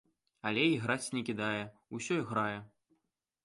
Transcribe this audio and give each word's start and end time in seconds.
Але 0.49 0.63
іграць 0.69 1.11
не 1.17 1.23
кідае, 1.29 1.61
усё 2.01 2.21
грае. 2.33 2.59